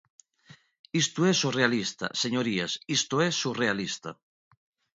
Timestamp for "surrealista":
1.43-2.07, 3.41-4.11